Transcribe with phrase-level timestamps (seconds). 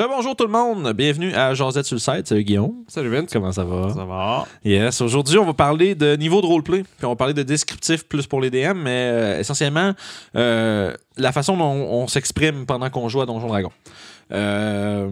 [0.00, 2.72] Rebonjour tout le monde, bienvenue à Josette sur le site, salut Guillaume.
[2.88, 3.28] Salut Vince.
[3.30, 3.90] Comment ça va?
[3.90, 4.46] Ça va?
[4.64, 8.04] Yes, aujourd'hui on va parler de niveau de roleplay, puis on va parler de descriptif
[8.04, 9.92] plus pour les DM, mais euh, essentiellement
[10.36, 13.70] euh, la façon dont on, s'exprime pendant qu'on joue à Donjon Dragon.
[14.32, 15.10] Euh,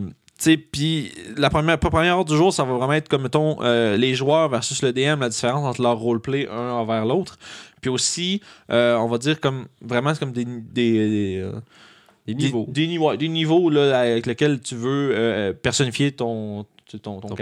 [0.72, 4.14] puis la première, première heure du jour, ça va vraiment être comme, mettons, euh, les
[4.14, 7.36] joueurs versus le DM, la différence entre leur roleplay un envers l'autre.
[7.82, 11.60] Puis aussi, euh, on va dire comme vraiment comme des, des, des, euh,
[12.34, 12.66] niveaux.
[12.68, 16.66] Des, niveaux, des niveaux là, avec lesquels tu veux personnifier ton,
[17.02, 17.34] ton, ton,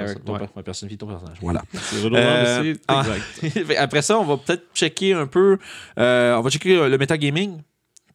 [0.62, 1.38] personnifier ton personnage.
[1.40, 1.62] Voilà.
[2.88, 3.04] Ah,
[3.78, 5.58] après ça, on va peut-être checker un peu.
[5.96, 7.60] on va checker le metagaming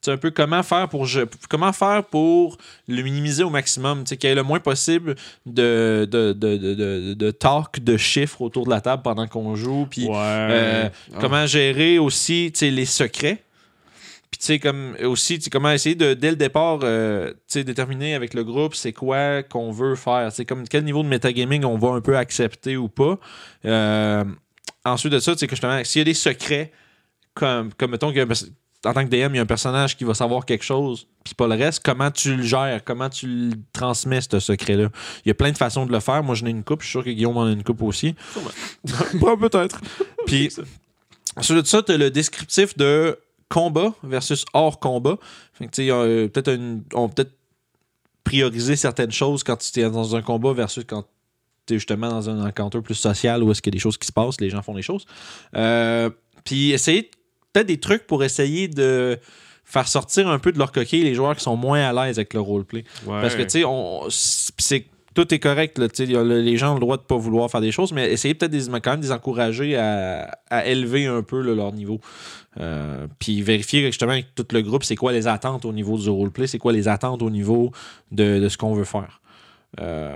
[0.10, 1.08] un peu comment faire pour
[1.50, 6.34] comment faire pour le minimiser au maximum, qu'il y ait le moins possible de, de,
[6.34, 11.18] de, de, talk, de chiffres autour de la table pendant qu'on joue, puis euh, ah.
[11.20, 13.44] comment gérer aussi les secrets.
[14.42, 18.74] Tu sais, comme aussi, comment essayer de, dès le départ, euh, déterminer avec le groupe
[18.74, 20.32] c'est quoi qu'on veut faire.
[20.32, 23.20] C'est comme quel niveau de metagaming on va un peu accepter ou pas.
[23.66, 24.26] Euh,
[24.84, 26.72] ensuite de ça, tu sais, que justement, s'il y a des secrets,
[27.36, 28.26] comme, comme mettons que
[28.84, 31.36] en tant que DM, il y a un personnage qui va savoir quelque chose, puis
[31.36, 31.84] pas le reste.
[31.86, 34.90] Comment tu le gères, comment tu le transmets, ce secret-là?
[35.24, 36.24] Il y a plein de façons de le faire.
[36.24, 36.82] Moi, j'en ai une coupe.
[36.82, 38.16] Je suis sûr que Guillaume en a une coupe aussi.
[39.40, 39.82] peut-être.
[40.26, 40.52] Puis,
[41.36, 43.20] ensuite de ça, tu as le descriptif de
[43.52, 45.18] combat versus hors combat.
[45.60, 46.50] peut-être
[46.94, 47.34] on peut peut-être
[48.24, 51.06] prioriser certaines choses quand tu es dans un combat versus quand
[51.66, 53.98] tu es justement dans un encounter plus social où est-ce qu'il y a des choses
[53.98, 55.06] qui se passent, les gens font des choses.
[55.56, 56.10] Euh,
[56.46, 57.12] puis essayer
[57.52, 59.20] peut-être des trucs pour essayer de
[59.66, 62.34] faire sortir un peu de leur coquille les joueurs qui sont moins à l'aise avec
[62.34, 62.84] le roleplay.
[63.06, 63.64] Parce que, tu
[64.60, 65.78] sais, tout est correct.
[65.78, 68.54] les gens ont le droit de ne pas vouloir faire des choses, mais essayez peut-être
[68.82, 72.00] quand même de les encourager à, élever un peu leur niveau.
[72.60, 76.10] Euh, puis vérifier justement avec tout le groupe, c'est quoi les attentes au niveau du
[76.10, 77.72] roleplay, c'est quoi les attentes au niveau
[78.12, 79.21] de ce qu'on veut faire.
[79.80, 80.16] Euh,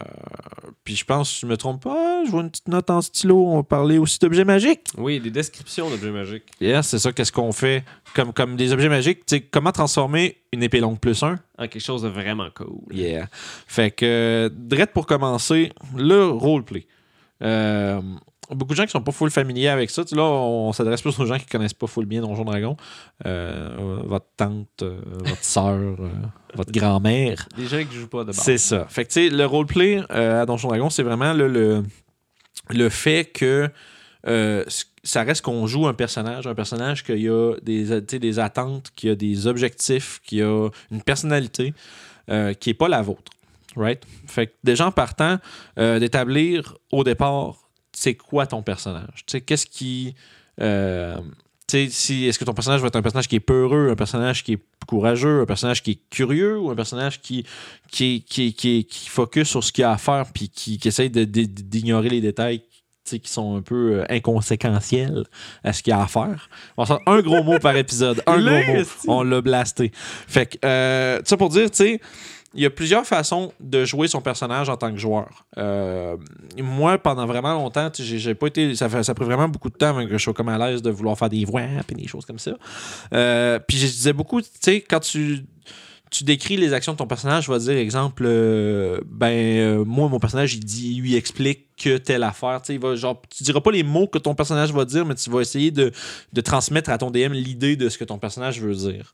[0.84, 3.45] puis je pense, si je me trompe pas, je vois une petite note en stylo.
[3.48, 4.88] On va parler aussi d'objets magiques.
[4.97, 6.52] Oui, des descriptions d'objets magiques.
[6.59, 7.13] Yes, c'est ça.
[7.13, 9.24] Qu'est-ce qu'on fait comme, comme des objets magiques?
[9.52, 12.81] comment transformer une épée longue plus 1 en quelque chose de vraiment cool.
[12.91, 13.28] Yeah.
[13.68, 16.88] Fait que, direct pour commencer, le roleplay.
[17.41, 18.01] Euh,
[18.50, 20.03] beaucoup de gens qui sont pas full familiers avec ça.
[20.12, 22.78] là, on, s'adresse plus aux gens qui connaissent pas full bien Donjon Dragon.
[23.25, 26.09] Euh, votre tante, votre soeur, euh,
[26.56, 27.48] votre grand-mère.
[27.56, 28.38] Des gens qui jouent pas de base.
[28.38, 28.86] C'est ça.
[28.90, 31.84] Fait que, tu sais, le roleplay à Donjon Dragon, c'est vraiment le,
[32.70, 33.70] le, fait que
[35.04, 39.16] ça reste qu'on joue un personnage, un personnage qui a des, des attentes, qui a
[39.16, 41.74] des objectifs, qui a une personnalité
[42.28, 43.32] qui n'est pas la vôtre.
[43.76, 44.02] Right?
[44.26, 45.38] Fait que déjà en partant,
[45.78, 49.26] d'établir au départ c'est quoi ton personnage?
[49.46, 50.16] Qu'est-ce qui.
[51.90, 54.53] Si, est-ce que ton personnage va être un personnage qui est peureux, un personnage qui
[54.53, 57.46] est courageux, un personnage qui est curieux ou un personnage qui,
[57.91, 61.09] qui, qui, qui, qui focus sur ce qu'il a à faire puis qui, qui essaye
[61.09, 62.62] d'ignorer les détails
[63.06, 65.25] qui sont un peu euh, inconséquentiels
[65.63, 66.50] à ce qu'il y a à faire?
[66.75, 68.24] On sort un gros mot par épisode.
[68.25, 68.84] Un gros mot.
[69.07, 69.92] On l'a blasté.
[69.94, 72.02] Fait que, euh, ça pour dire, tu sais,
[72.56, 75.46] il y a plusieurs façons de jouer son personnage en tant que joueur.
[75.58, 76.16] Euh,
[76.58, 78.76] moi, pendant vraiment longtemps, j'ai pas été.
[78.76, 80.82] Ça, ça a pris vraiment beaucoup de temps avant que je sois comme à l'aise
[80.82, 82.54] de vouloir faire des voix et des choses comme ça.
[83.14, 85.46] Euh, puis je disais beaucoup, tu sais, quand tu
[86.12, 90.20] tu décris les actions de ton personnage, je vais dire, exemple, euh, ben, moi, mon
[90.20, 92.62] personnage, il dit, il lui explique que telle affaire.
[92.62, 95.30] Tu va, genre, tu diras pas les mots que ton personnage va dire, mais tu
[95.30, 95.92] vas essayer de,
[96.32, 99.14] de transmettre à ton DM l'idée de ce que ton personnage veut dire.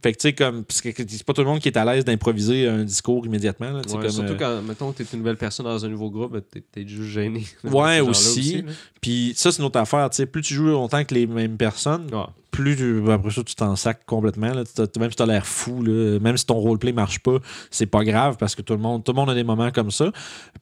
[0.00, 0.64] Fait que tu sais, comme.
[0.64, 3.70] Parce que c'est pas tout le monde qui est à l'aise d'improviser un discours immédiatement.
[3.70, 6.32] Là, ouais, comme, surtout euh, quand, mettons, t'es une nouvelle personne dans un nouveau groupe,
[6.32, 7.44] ben, t'es es juste gêné.
[7.64, 8.64] Ouais, aussi.
[9.02, 10.08] Puis ça, c'est une autre affaire.
[10.12, 12.08] sais plus tu joues longtemps que les mêmes personnes,
[12.50, 14.54] plus tu, ben, après ça, tu t'en sacs complètement.
[14.54, 14.64] Là.
[14.98, 17.38] Même si t'as l'air fou, là, même si ton roleplay marche pas,
[17.70, 19.90] c'est pas grave parce que tout le monde tout le monde a des moments comme
[19.90, 20.10] ça.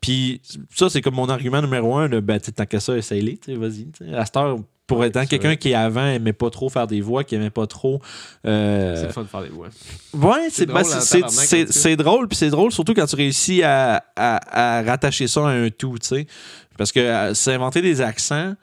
[0.01, 0.41] Puis
[0.75, 2.09] ça, c'est comme mon argument numéro un.
[2.09, 3.39] ben, tant qu'à ça, essaye-les.
[3.55, 3.87] Vas-y.
[4.15, 4.59] À cette heure,
[4.93, 8.01] pour être quelqu'un qui avant aimait pas trop faire des voix, qui aimait pas trop.
[8.47, 9.69] Euh, c'est fun de faire des voix.
[10.13, 14.83] Ouais, c'est drôle, ben, c'est drôle, puis c'est drôle surtout quand tu réussis à, à,
[14.83, 16.27] rattacher ça à un tout, tu sais.
[16.77, 18.55] Parce que euh, s'inventer des accents,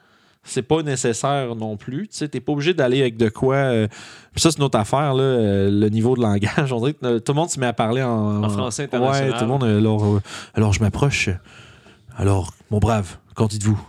[0.44, 2.08] c'est pas nécessaire non plus.
[2.08, 3.56] Tu sais, t'es pas obligé d'aller avec de quoi.
[3.56, 3.88] Euh,
[4.36, 6.72] ça, c'est notre affaire, là, le niveau de langage.
[6.72, 9.32] On dirait que tout le monde se met à parler en, en français international.
[9.32, 9.64] Ouais, tout le monde.
[9.64, 10.20] Alors,
[10.54, 11.30] alors je m'approche.
[12.18, 13.80] Alors, mon brave, qu'en dites-vous?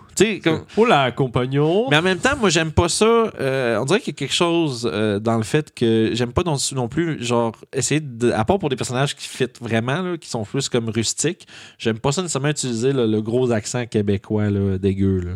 [0.43, 0.65] Comme...
[0.77, 1.89] Oh là, compagnon.
[1.91, 3.05] Mais en même temps, moi, j'aime pas ça.
[3.05, 6.43] Euh, on dirait qu'il y a quelque chose euh, dans le fait que j'aime pas
[6.45, 8.31] non, non, plus, genre, essayer de.
[8.33, 11.47] À part pour des personnages qui fit vraiment, là, qui sont plus comme rustiques,
[11.79, 15.21] j'aime pas ça nécessairement utiliser le gros accent québécois là, dégueu.
[15.21, 15.33] Là.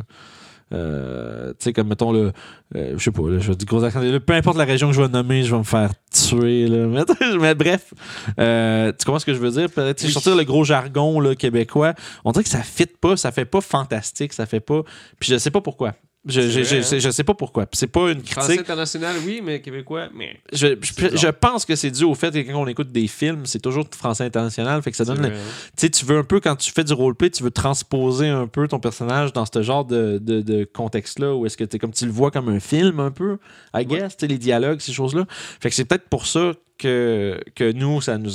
[0.72, 2.32] Euh, tu sais, comme mettons le.
[2.74, 4.00] euh, je sais pas, là, je vais dire gros accent.
[4.00, 6.66] là, peu importe la région que je vais nommer, je vais me faire tuer.
[6.66, 6.86] Là.
[7.20, 7.92] Mais, mais bref,
[8.38, 9.68] euh, tu comprends ce que je veux dire?
[9.76, 10.10] Oui.
[10.10, 11.94] sortir le gros jargon là, québécois,
[12.24, 14.82] on dirait que ça fit pas, ça fait pas fantastique, ça fait pas.
[15.18, 15.94] Puis je sais pas pourquoi.
[16.26, 16.98] Je, C'est je, vrai, je- hein?
[17.00, 17.66] je sais pas pourquoi.
[17.72, 18.60] C'est pas une Français critique.
[18.62, 20.40] international, oui, mais québécois, mais.
[20.52, 23.84] Je, pense que c'est dû au fait que quand on écoute des films, c'est toujours
[23.94, 24.80] français international.
[24.82, 25.38] Fait que ça donne le- hein?
[25.76, 28.46] tu sais, tu veux un peu, quand tu fais du roleplay, tu veux transposer un
[28.46, 31.92] peu ton personnage dans ce genre de, de, de contexte-là, où est-ce que tu comme
[31.92, 33.38] tu le vois comme un film un peu,
[33.74, 35.26] I guess, les dialogues, ces choses-là.
[35.60, 38.32] Fait que c'est peut-être pour ça que, que nous, ça nous,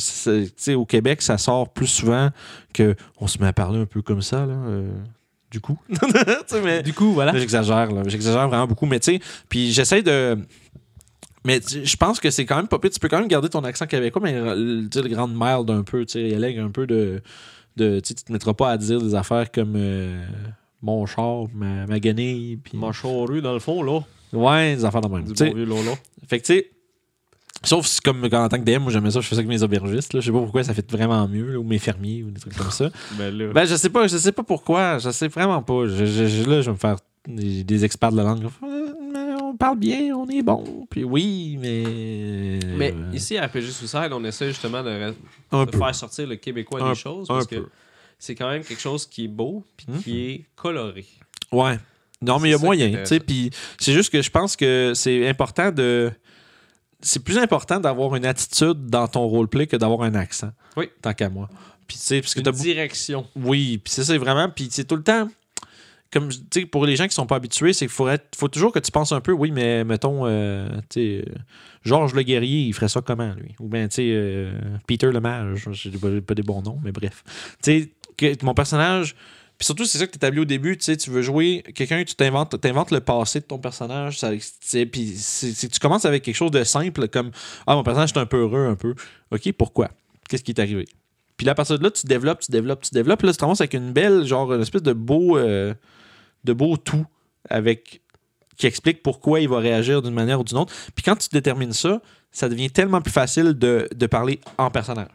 [0.76, 2.30] au Québec, ça sort plus souvent
[2.74, 4.54] que on se met à parler un peu comme ça, là.
[4.54, 4.92] euh,
[5.52, 5.78] du coup.
[6.64, 7.32] Mais, Du coup, voilà.
[7.32, 8.04] Là, J'exagère, là.
[8.08, 8.86] J'exagère vraiment beaucoup.
[8.86, 10.38] Mais tu sais, puis j'essaie de.
[11.46, 12.92] Mais tu- je pense que c'est quand même pas pire.
[12.92, 15.70] Tu peux quand même garder ton accent québécois, mais euh, tu sais, le grand mild
[15.70, 16.06] un peu.
[16.06, 17.22] Tu sais, élègue un peu de.
[17.78, 20.22] de tu sais, tu te mettras pas à dire des affaires comme euh,
[20.82, 22.58] mon char, ma, ma guenille.
[22.58, 22.78] Puis...
[23.26, 24.02] rue, dans le fond, là.
[24.34, 25.24] Ouais, des affaires de même.
[25.24, 25.98] Du Tu sais, bon vieux Lolo.
[26.28, 26.72] Fait que tu sais.
[27.64, 29.62] Sauf si, comme quand, en tant que DM, moi j'aimais ça, je faisais avec mes
[29.64, 30.14] aubergistes.
[30.14, 30.22] Là.
[30.22, 32.56] Je sais pas pourquoi ça fait vraiment mieux, là, ou mes fermiers, ou des trucs
[32.56, 32.90] comme ça.
[33.18, 33.52] Ben là.
[33.54, 34.98] Ben, je sais pas, je sais pas pourquoi.
[35.00, 35.86] Je sais vraiment pas.
[35.88, 36.96] Je, je- je- là, je vais me faire
[37.28, 38.46] des, des experts de la langue.
[38.64, 40.88] Euh, on parle bien, on est bon.
[40.90, 42.60] Puis oui, mais.
[42.78, 45.14] mais euh, ici, à RPG Suicide, on essaie justement de,
[45.52, 45.78] un de peu.
[45.78, 47.68] faire sortir le québécois Un- des choses parce que
[48.18, 50.02] c'est quand même quelque chose qui est beau puis Mhm.
[50.04, 51.06] qui est coloré.
[51.52, 51.78] Ouais.
[52.22, 52.88] Non, mais il y a ça moyen.
[52.88, 53.26] tu sais, intéressant.
[53.26, 56.12] Puis c'est juste que je pense que c'est important de.
[57.02, 60.52] C'est plus important d'avoir une attitude dans ton roleplay que d'avoir un accent.
[60.76, 60.90] Oui.
[61.02, 61.50] Tant qu'à moi.
[61.88, 63.26] Puis tu sais, parce que Une t'as direction.
[63.36, 64.50] Oui, puis c'est ça vraiment.
[64.50, 65.30] Puis c'est tout le temps.
[66.12, 68.48] Comme tu sais, pour les gens qui sont pas habitués, c'est qu'il faut, être- faut
[68.48, 71.34] toujours que tu penses un peu, oui, mais mettons, euh, tu sais, euh,
[71.84, 73.54] Georges le guerrier, il ferait ça comment, lui?
[73.60, 74.52] Ou bien, tu sais, euh,
[74.88, 77.24] Peter le mage, j'ai pas, pas des bons noms, mais bref.
[77.62, 79.16] Tu sais, mon personnage.
[79.60, 82.02] Puis surtout, c'est ça que tu établis au début, tu sais, tu veux jouer quelqu'un,
[82.06, 84.18] tu t'inventes, t'inventes le passé de ton personnage.
[84.18, 84.32] Ça,
[84.86, 85.18] puis
[85.60, 87.32] tu commences avec quelque chose de simple, comme
[87.68, 88.96] Ah, mon personnage est un peu heureux, un peu.
[89.32, 89.92] OK, pourquoi?
[90.30, 90.86] Qu'est-ce qui est arrivé?
[91.36, 93.20] Puis là, à partir de là, tu développes, tu développes, tu développes.
[93.20, 95.74] Puis là, tu te ramasses avec une belle, genre, une espèce de beau, euh,
[96.46, 97.06] de beau tout
[97.50, 98.02] avec
[98.56, 100.74] qui explique pourquoi il va réagir d'une manière ou d'une autre.
[100.96, 102.02] Puis quand tu détermines ça,
[102.32, 105.10] ça devient tellement plus facile de, de parler en personnage.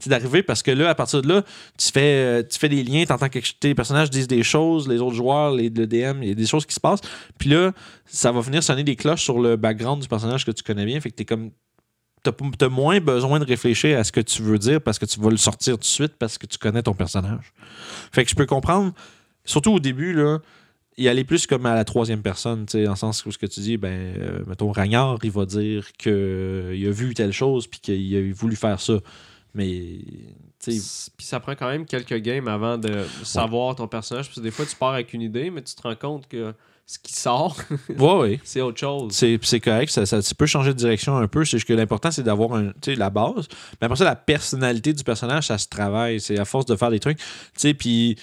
[0.00, 1.42] C'est d'arriver parce que là, à partir de là,
[1.78, 2.00] tu fais,
[2.40, 5.14] euh, tu fais des liens, tu entends que tes personnages disent des choses, les autres
[5.14, 7.02] joueurs, les, le DM, il y a des choses qui se passent.
[7.38, 7.72] Puis là,
[8.06, 11.00] ça va venir sonner des cloches sur le background du personnage que tu connais bien.
[11.00, 11.50] Fait que t'es comme.
[12.22, 15.30] T'as moins besoin de réfléchir à ce que tu veux dire parce que tu vas
[15.30, 17.54] le sortir tout de suite parce que tu connais ton personnage.
[18.12, 18.92] Fait que je peux comprendre,
[19.46, 20.40] surtout au début, là,
[21.00, 23.46] y aller plus comme à la troisième personne, tu sais, le sens où ce que
[23.46, 27.80] tu dis, ben, euh, mettons, Ragnard, il va dire qu'il a vu telle chose puis
[27.80, 28.98] qu'il a voulu faire ça.
[29.54, 29.98] Mais,
[30.64, 30.80] Puis
[31.18, 34.26] ça prend quand même quelques games avant de savoir ton personnage.
[34.26, 36.54] Parce que des fois, tu pars avec une idée, mais tu te rends compte que
[36.86, 37.56] ce qui sort,
[37.88, 38.40] ouais, ouais.
[38.44, 39.12] c'est autre chose.
[39.12, 41.44] C'est correct, ça, ça, tu peux changer de direction un peu.
[41.44, 43.46] C'est que l'important, c'est d'avoir la base.
[43.80, 46.20] Mais après ça, la personnalité du personnage, ça se travaille.
[46.20, 47.20] C'est à force de faire des trucs.
[47.78, 48.16] Puis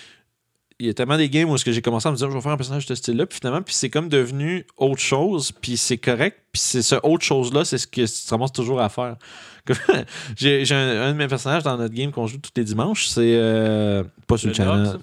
[0.80, 2.36] il y a tellement des games où est-ce que j'ai commencé à me dire, je
[2.36, 3.26] vais faire un personnage de ce style-là.
[3.26, 5.52] Puis finalement, puis c'est comme devenu autre chose.
[5.52, 6.38] Puis c'est correct.
[6.52, 9.16] Puis c'est ce autre chose-là, c'est ce que tu ramasses toujours à faire.
[10.38, 13.08] J'ai un, un de mes personnages dans notre game qu'on joue tous les dimanches.
[13.08, 15.00] C'est euh, pas sur le, Le channel.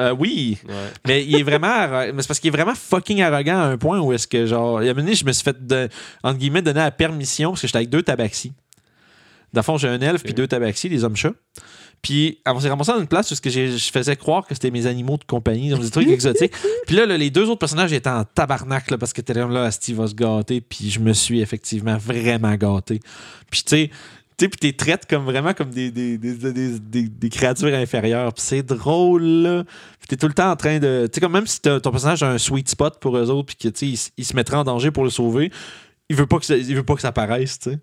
[0.00, 0.74] Euh, oui, Ouais.
[1.06, 4.00] mais il est vraiment mais c'est parce qu'il est vraiment fucking arrogant à un point
[4.00, 5.88] où est-ce que genre il y a un moment donné, je me suis fait de,
[6.24, 8.52] entre guillemets donner la permission parce que j'étais avec deux tabaxis.
[9.52, 10.36] Dans le fond, j'ai un elfe puis Ok.
[10.36, 11.30] deux tabaxis, des hommes chats.
[12.04, 14.70] Puis on s'est ramassé dans une place où ce que je faisais croire que c'était
[14.70, 16.52] mes animaux de compagnie, donc des trucs exotiques.
[16.86, 19.70] Puis là, là, les deux autres personnages étaient en tabarnak là, parce que comme là,
[19.70, 20.60] Steve va se gâter.
[20.60, 23.00] Puis je me suis effectivement vraiment gâté.
[23.50, 23.90] Puis tu sais,
[24.36, 28.34] tu sais, puis t'es traites comme vraiment comme des, des, des, des, créatures inférieures.
[28.34, 29.64] Puis c'est drôle, là.
[29.98, 31.06] Puis t'es tout le temps en train de.
[31.10, 33.46] Tu sais, comme même si t'as- ton personnage a un sweet spot pour eux autres,
[33.46, 35.50] puis que, tu sais, il, se mettrait en danger pour le sauver,
[36.10, 37.78] il veut pas que ça, il veut pas que ça paraisse, tu sais.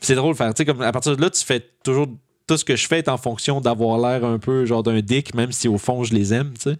[0.00, 0.54] C'est drôle de faire.
[0.54, 2.06] Tu sais, comme à partir de là, tu fais toujours.
[2.46, 5.34] Tout ce que je fais est en fonction d'avoir l'air un peu genre d'un dick,
[5.34, 6.76] même si au fond je les aime, tu sais.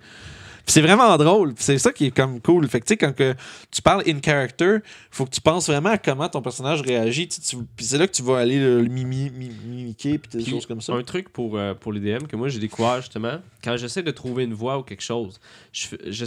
[0.68, 1.54] C'est vraiment drôle.
[1.58, 2.66] C'est ça qui est comme cool.
[2.68, 3.36] Fait que tu sais, quand que
[3.70, 4.78] tu parles in character,
[5.12, 7.28] faut que tu penses vraiment à comment ton personnage réagit.
[7.28, 7.40] tu
[7.76, 10.50] Puis c'est là que tu vas aller le, le mimi- mi- mimiquer puis des Puis,
[10.52, 10.92] choses comme ça.
[10.94, 14.10] Un truc pour, euh, pour les DM que moi j'ai découvert justement, quand j'essaie de
[14.10, 15.38] trouver une voix ou quelque chose,
[15.72, 16.24] je, fais- je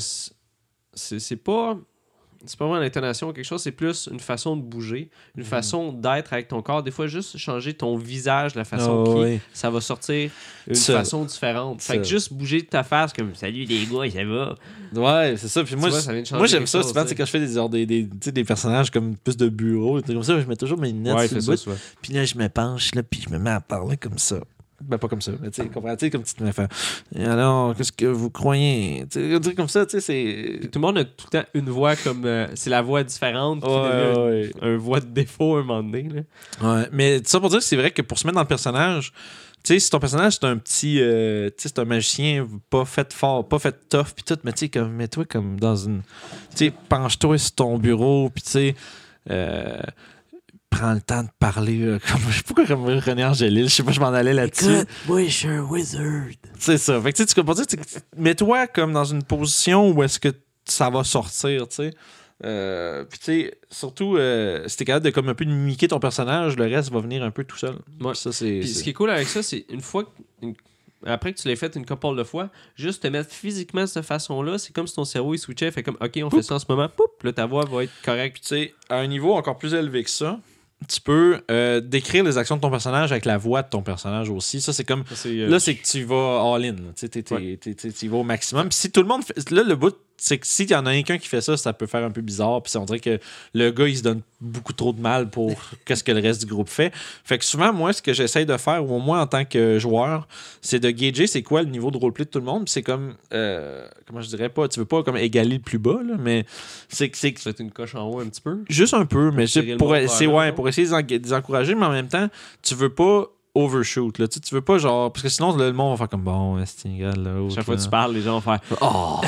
[0.93, 1.77] c'est pas
[2.46, 5.50] c'est pas vraiment l'intonation ou quelque chose, c'est plus une façon de bouger, une Mhm.
[5.50, 6.81] façon d'être avec ton corps.
[6.84, 10.31] Des fois, juste changer ton visage, la façon Ah qui ça va sortir
[10.67, 10.93] une Ça.
[10.93, 11.81] façon différente.
[11.81, 14.55] Fait que juste bouger ta face comme salut les gars, ça va?
[14.93, 15.63] Ouais, c'est ça.
[15.63, 17.86] Puis moi, vois, ça moi j'aime ça souvent, c'est quand je fais des, genre, des,
[17.86, 20.91] des, des personnages comme plus de bureau, des trucs comme ça, je mets toujours mes
[20.91, 23.60] lunettes sur le bout, puis là je me penche, là, puis je me mets à
[23.62, 24.38] parler comme ça.
[24.81, 25.31] Ben, pas comme ça.
[25.41, 26.67] Mais tu sais, comprends- tu sais, comme tu te mets à faire.
[27.15, 29.05] Et alors, qu'est-ce que vous croyez?
[29.12, 30.67] Tu sais, comme ça, tu sais, c'est.
[30.69, 32.24] Tout le monde a tout le temps une voix comme.
[32.25, 34.51] euh, c'est la voix différente Ouais, ouais.
[34.62, 36.09] un, un voix de défaut à un moment donné.
[36.09, 36.21] Là.
[36.81, 39.12] Ouais, mais ça pour dire que c'est vrai que pour se mettre dans le personnage,
[39.63, 42.86] tu sais, si ton personnage c'est un petit, euh, tu sais, c'est un magicien pas
[42.86, 46.01] fait fort, pas fait tough, puis tout, mais tu sais, comme, mets-toi comme dans une,
[46.51, 48.75] tu sais, penche-toi sur ton bureau, puis tu sais,
[49.29, 49.77] euh,
[50.69, 53.75] prends le temps de parler, euh, comme, je sais pas pourquoi comme René Angélil, je
[53.75, 54.85] sais pas, je m'en allais là-dessus.
[55.07, 56.27] moi, je suis un wizard.
[56.57, 56.99] C'est ça.
[57.01, 57.61] Fait que tu sais, tu comprends,
[58.17, 60.29] mets-toi comme dans une position où est-ce que
[60.65, 61.93] ça va sortir, tu sais.
[62.45, 65.89] Euh, puis tu sais, surtout, euh, si t'es capable de comme un peu de mimiquer
[65.89, 67.75] ton personnage, le reste va venir un peu tout seul.
[67.99, 68.15] Ouais.
[68.15, 68.61] Ça, c'est.
[68.63, 70.09] Ce qui est cool avec ça, c'est une fois que-
[70.45, 70.55] une-
[71.05, 74.05] après que tu l'aies fait une couple de fois, juste te mettre physiquement de cette
[74.05, 76.59] façon-là, c'est comme si ton cerveau il switchait, fait comme OK, on fait ça en
[76.59, 78.35] ce moment, poup, là ta voix va être correcte.
[78.35, 80.39] Puis tu sais, à un niveau encore plus élevé que ça,
[80.88, 84.29] tu peux euh, décrire les actions de ton personnage avec la voix de ton personnage
[84.29, 84.62] aussi.
[84.62, 85.03] Ça, c'est comme.
[85.13, 86.75] Ça, euh, Là, c'est que tu vas all-in.
[86.95, 87.59] Tu Ouais.
[88.07, 88.69] vas au maximum.
[88.69, 89.51] Puis si tout le monde fait.
[89.51, 92.11] Là, le bout, s'il y en a un qui fait ça, ça peut faire un
[92.11, 92.61] peu bizarre.
[92.61, 93.19] Puis on dirait que
[93.53, 95.53] le gars, il se donne beaucoup trop de mal pour
[95.85, 96.91] qu'est-ce que le reste du groupe fait.
[97.23, 99.79] Fait que souvent, moi, ce que j'essaye de faire, ou au moins en tant que
[99.79, 100.27] joueur,
[100.61, 102.67] c'est de gager c'est quoi le niveau de roleplay de tout le monde.
[102.69, 103.15] C'est comme.
[103.33, 106.45] euh, comment je dirais pas Tu veux pas comme égaler le plus bas, là, mais
[106.89, 107.17] c'est que.
[107.17, 108.63] c'est une coche en haut un petit peu?
[108.69, 109.45] Juste un peu, mais
[109.77, 112.27] pour, monde c'est- ouais, pour essayer de les encourager, mais en même temps,
[112.61, 114.17] tu veux pas overshoot.
[114.19, 114.27] Là.
[114.27, 115.11] Tu, tu veux pas genre.
[115.11, 117.21] Parce que sinon, le monde va faire comme bon, c'est égal.
[117.23, 119.21] Là, Chaque fois que tu parles, les gens vont faire Oh!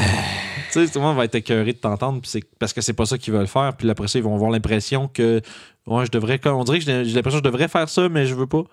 [0.71, 2.21] Tu sais, tout le monde va être écœuré de t'entendre
[2.59, 3.73] parce que c'est pas ça qu'ils veulent faire.
[3.77, 5.41] Puis après ça, ils vont avoir l'impression que.
[5.87, 6.39] Ouais, je devrais.
[6.45, 8.63] On dirait que j'ai l'impression que je devrais faire ça, mais je veux pas.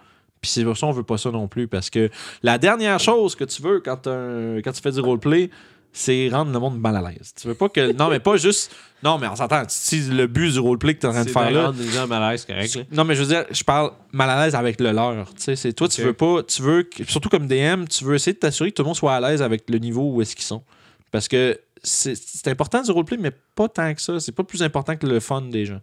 [0.40, 1.66] Puis c'est pour ça on veut pas ça non plus.
[1.68, 2.10] Parce que
[2.42, 5.50] la dernière chose que tu veux quand, un- quand tu fais du roleplay,
[5.92, 7.32] c'est rendre le monde mal à l'aise.
[7.40, 7.92] Tu veux pas que.
[7.92, 8.70] Non, mais pas juste.
[9.02, 9.62] Non, mais on s'entend.
[9.68, 11.66] Si le but du roleplay que tu es en train de faire là.
[11.66, 12.74] rendre les gens mal à l'aise, correct.
[12.76, 12.82] là.
[12.92, 15.28] Non, mais je veux dire, je parle mal à l'aise avec le leur.
[15.34, 16.06] Tu sais, c'est toi, tu Ok.
[16.08, 18.88] veux pas, tu veux, surtout comme DM, tu veux essayer de t'assurer que tout le
[18.88, 20.62] monde soit à l'aise avec le niveau où est-ce qu'ils sont.
[21.10, 24.20] Parce que c'est important du roleplay, mais pas tant que ça.
[24.20, 25.80] C'est pas plus important que le fun des gens.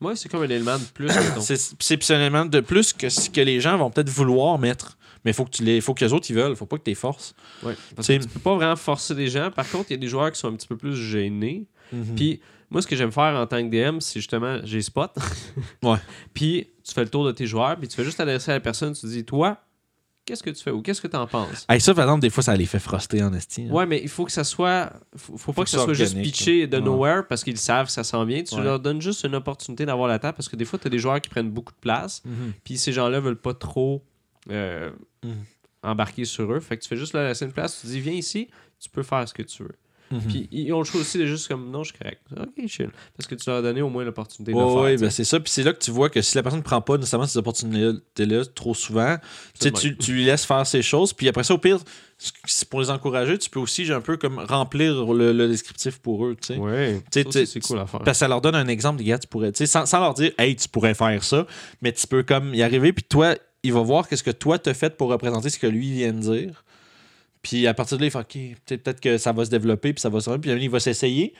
[0.00, 1.08] Moi, c'est comme un élément de plus.
[1.40, 4.98] C'est c'est psychologiquement de plus que ce que les gens vont peut-être vouloir mettre.
[5.24, 6.54] Mais faut que tu les, faut que les autres ils veulent.
[6.54, 7.34] Faut pas que tu les forces.
[7.62, 9.50] Ouais, parce que tu peux pas vraiment forcer les gens.
[9.50, 11.66] Par contre, il y a des joueurs qui sont un petit peu plus gênés.
[11.92, 12.14] Mhm.
[12.14, 15.16] Puis moi, ce que j'aime faire en tant que DM, c'est justement, j'ai spot.
[15.82, 15.96] Ouais.
[16.34, 18.60] Puis tu fais le tour de tes joueurs, puis tu fais juste adresser à la
[18.60, 19.58] personne, tu dis, toi,
[20.26, 21.64] qu'est-ce que tu fais ou qu'est-ce que tu en penses?
[21.68, 23.62] Hey, ça, par exemple, des fois, ça les fait froster en esti.
[23.62, 23.70] hein.
[23.72, 24.92] Ouais, mais il faut que ça soit.
[25.16, 26.76] Faut, faut pas que, que ça soit juste pitché de.
[26.76, 26.82] Ouais.
[26.82, 28.42] nowhere parce qu'ils savent que ça s'en vient.
[28.42, 28.62] Tu Ouais.
[28.64, 30.98] leur donnes juste une opportunité d'avoir la table parce que des fois, tu as des
[30.98, 32.22] joueurs qui prennent beaucoup de place.
[32.26, 32.52] Mhm.
[32.64, 34.02] Puis ces gens-là veulent pas trop
[34.50, 34.90] euh,
[35.24, 35.34] Mhm.
[35.82, 36.60] embarquer sur eux.
[36.60, 38.48] Fait que tu fais juste leur laisser une place, tu dis viens ici,
[38.80, 39.74] tu peux faire ce que tu veux.
[40.10, 40.20] Mhm.
[40.28, 42.20] Puis ils ont le choix aussi de juste comme non, je suis correct.
[42.36, 42.90] Ok, chill.
[43.16, 44.80] Parce que tu leur as donné au moins l'opportunité de Ouais, le faire.
[44.82, 45.04] ouais, tu sais.
[45.04, 45.40] ben c'est ça.
[45.40, 47.38] Puis c'est là que tu vois que si la personne ne prend pas nécessairement ces
[47.38, 49.16] opportunités-là trop souvent,
[49.60, 51.12] tu, tu, lui laisses faire ses choses.
[51.12, 51.78] Puis après ça, au pire,
[52.70, 56.36] pour les encourager, tu peux aussi un peu comme remplir le, le descriptif pour eux.
[56.40, 57.24] tu sais.
[57.24, 58.00] Tu- c'est cool à faire.
[58.00, 60.56] Parce que ça leur donne un exemple, gars, tu pourrais, sans, sans leur dire, hey,
[60.56, 61.46] tu pourrais faire ça,
[61.82, 64.74] mais tu peux comme y arriver, puis toi, il va voir qu'est-ce que toi t'as
[64.74, 66.64] fait pour représenter ce que lui vient de dire.
[67.46, 70.00] Puis à partir de là, il fait, OK, peut-être que ça va se développer, puis
[70.00, 71.32] ça va se puis il va s'essayer.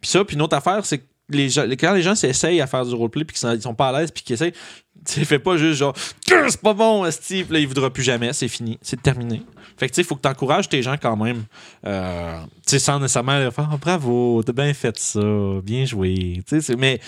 [0.00, 2.66] Puis ça, puis une autre affaire, c'est que les gens, quand les gens s'essayent à
[2.66, 4.52] faire du roleplay, puis qu'ils sont, pas à l'aise, puis qu'ils essayent,
[5.06, 5.94] tu fais pas juste genre,
[6.26, 9.42] c'est pas bon, Steve, là, il voudra plus jamais, c'est fini, c'est terminé.
[9.76, 11.44] Fait que tu sais, il faut que tu encourages tes gens quand même.
[11.86, 15.20] Euh, tu sais, sans nécessairement leur faire, Ah, bravo, t'as bien fait ça,
[15.64, 16.42] bien joué.
[16.46, 17.00] Tu sais, mais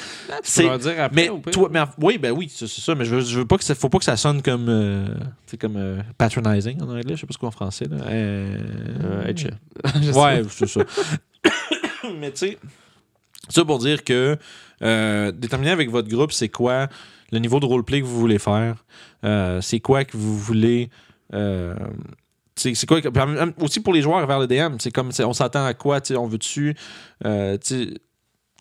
[0.42, 3.20] c'est- leur dire après, mais toi, mais oui, ben oui, c'est ça, mais je veux,
[3.20, 5.06] je veux pas que ça, faut pas que ça sonne comme, euh,
[5.46, 7.98] sais, comme euh, patronizing en anglais, je sais pas ce qu'on en français là.
[8.08, 10.80] Euh, sais ouais, c'est ça.
[12.18, 12.58] mais tu sais,
[13.48, 14.36] ça pour dire que
[14.82, 16.88] euh, déterminer avec votre groupe, c'est quoi
[17.32, 18.84] le niveau de roleplay que vous voulez faire,
[19.24, 20.90] euh, c'est quoi que vous voulez.
[21.32, 21.74] euh,
[22.56, 25.74] c'est quoi en aussi pour les joueurs vers le DM, c'est comme on s'attend à
[25.74, 26.76] quoi, on veut dessus
[27.24, 27.94] euh, tu sais,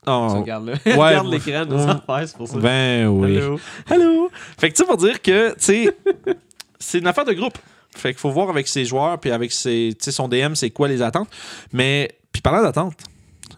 [0.07, 0.59] oh, là.
[0.59, 1.31] Ouais, regarde ouais.
[1.31, 2.57] l'écran sans faire, c'est pour ça.
[2.57, 3.37] ben oui.
[3.37, 3.59] Hello.
[3.89, 4.31] Allô?
[4.57, 7.57] Fait que tu pour dire que, c'est une affaire de groupe.
[7.95, 11.03] Fait qu'il faut voir avec ses joueurs, puis avec ses, son DM, c'est quoi les
[11.03, 11.29] attentes.
[11.71, 12.97] Mais, puis parlant d'attentes,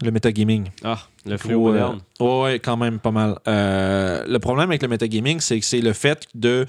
[0.01, 0.69] le metagaming.
[0.83, 2.01] Ah, le fléau moderne.
[2.21, 3.37] euh, ouais, quand même pas mal.
[3.47, 6.65] Euh, le problème avec le metagaming, c'est que c'est le fait de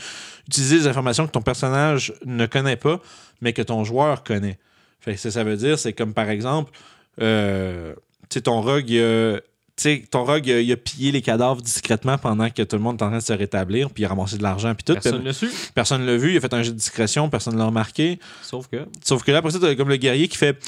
[0.49, 3.01] utiliser des informations que ton personnage ne connaît pas,
[3.41, 4.59] mais que ton joueur connaît.
[5.01, 6.73] Fait que ça, ça veut dire, c'est comme par exemple,
[7.21, 7.95] euh,
[8.29, 9.43] tu sais, ton rogue, tu
[9.77, 12.83] sais, ton rogue, il a, il a pillé les cadavres discrètement pendant que tout le
[12.83, 14.95] monde est en train de se rétablir, puis il a ramassé de l'argent, puis tout.
[14.95, 15.51] Personne ne su.
[15.75, 18.19] personne l'a vu, il a fait un jeu de discrétion, personne ne l'a remarqué.
[18.43, 18.87] Sauf que.
[19.05, 20.59] Sauf que là, après ça, t'as comme le guerrier qui fait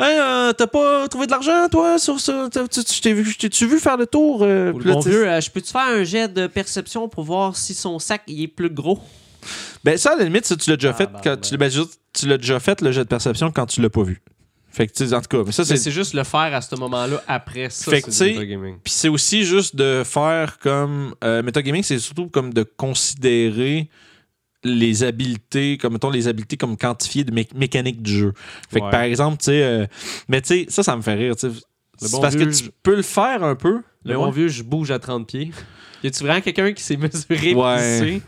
[0.00, 2.48] Hey, euh, t'as pas trouvé de l'argent, toi, sur ça?
[2.52, 4.42] T'as- Tu tu t'es vu, t'es-tu vu faire le tour?
[4.42, 4.72] euh?
[4.84, 7.98] Là, bon vieux, euh, je peux-tu faire un jet de perception pour voir si son
[7.98, 9.00] sac il est plus gros?
[9.82, 11.06] Ben, ça, à la limite, ça, tu l'as déjà Ah, fait.
[11.12, 13.80] bah, quand tu, ben, juste- tu l'as déjà fait, le jet de perception, quand tu
[13.80, 14.22] l'as pas vu.
[14.70, 15.76] Fait que, tu sais, en tout cas, mais ça, c'est.
[15.76, 17.90] c'est juste le faire à ce moment-là après ça.
[17.90, 18.10] Fait que.
[18.10, 21.14] Puis c'est aussi juste de faire comme.
[21.24, 23.88] Euh, metagaming, c'est surtout comme de considérer
[24.64, 28.32] les habiletés, comme mettons les habiletés comme quantifiées de mé- mécanique du jeu.
[28.70, 28.90] Fait que Ouais.
[28.90, 29.62] par exemple, tu sais.
[29.62, 29.86] euh,
[30.28, 31.34] mais tu sais, ça, ça me fait rire.
[31.42, 33.74] bon parce vieux, que tu peux le faire un peu.
[33.74, 34.32] Le mais bon ouais.
[34.32, 35.50] vieux, je bouge à 30 pieds.
[36.02, 38.20] Y a-tu vraiment quelqu'un qui s'est mesuré Ouais.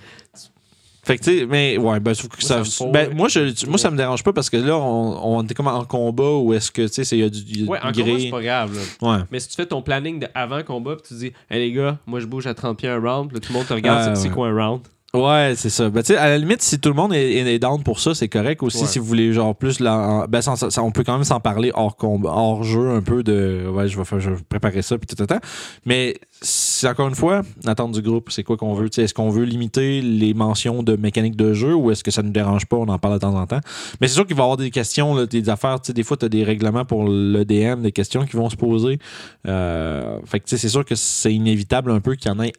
[1.03, 2.65] Fait que, tu sais, mais ouais, ben, sauf que Moi, ça.
[2.65, 5.55] ça ben, moi, je, moi, ça me dérange pas parce que là, on, on est
[5.55, 7.91] comme en combat où est-ce que, tu sais, il y a du, du Ouais, en
[7.91, 8.03] gré.
[8.05, 8.75] combat, c'est pas grave.
[9.01, 9.09] là.
[9.19, 9.25] Ouais.
[9.33, 11.99] Mais si tu fais ton planning de avant combat, puis tu dis, hey les gars,
[12.07, 14.23] moi je bouge à 30 pieds un round, là, tout le monde te regarde, c'est-
[14.23, 14.35] c'est ouais.
[14.35, 14.83] quoi un round?
[15.13, 15.91] Ouais, c'est ça.
[15.91, 18.15] Ben, tu sais, à la limite, si tout le monde est, est down pour ça,
[18.15, 18.79] c'est correct aussi.
[18.83, 18.87] Ouais.
[18.87, 19.81] Si vous voulez, genre, plus.
[19.81, 23.01] La, ben, ça- ça- on peut quand même s'en parler hors, combat, hors jeu, un
[23.03, 23.67] peu de.
[23.69, 25.41] Ouais, je vais, faire, je vais préparer ça, puis tout, tout, tout.
[25.85, 28.89] Mais, c'est encore une fois, l'attente du groupe, c'est quoi qu'on veut.
[28.97, 32.29] Est-ce qu'on veut limiter les mentions de mécanique de jeu ou est-ce que ça ne
[32.29, 32.77] nous dérange pas?
[32.77, 33.61] On en parle de temps en temps?
[34.01, 35.81] Mais c'est sûr qu'il va y avoir des questions, là, des affaires.
[35.81, 38.49] Tu sais, des fois, tu as des règlements pour le DM, des questions qui vont
[38.49, 39.01] se poser.
[39.49, 42.41] Euh, fait que, tu sais, c'est sûr que c'est inévitable un peu qu'il y en
[42.41, 42.53] ait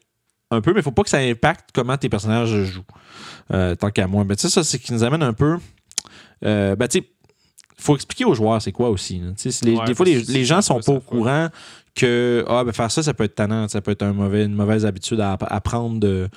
[0.52, 2.84] un peu, mais faut pas que ça impacte comment tes personnages jouent.
[3.54, 4.24] Euh, tant qu'à moi.
[4.26, 5.58] Mais tu sais, ça, c'est qui nous amène un peu.
[6.46, 7.10] Euh, ben, tu sais,
[7.78, 9.22] faut expliquer aux joueurs c'est quoi aussi.
[9.36, 11.50] c'est les- Ouais, des fois, les, gens c'est sont pas au courant
[11.96, 14.54] que ah, ben, faire ça, ça peut être tannant, ça peut être un mauvais, une
[14.54, 16.00] mauvaise habitude à, à prendre.
[16.00, 16.30] De...